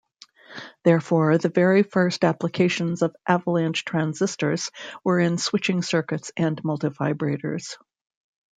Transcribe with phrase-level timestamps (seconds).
[0.83, 4.71] Therefore the very first applications of avalanche transistors
[5.03, 7.77] were in switching circuits and multivibrators.